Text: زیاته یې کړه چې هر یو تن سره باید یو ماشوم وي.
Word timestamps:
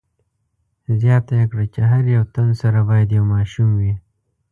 زیاته 1.01 1.33
یې 1.39 1.45
کړه 1.51 1.65
چې 1.73 1.81
هر 1.91 2.03
یو 2.15 2.23
تن 2.35 2.49
سره 2.61 2.79
باید 2.89 3.09
یو 3.17 3.23
ماشوم 3.33 3.69
وي. 3.79 3.93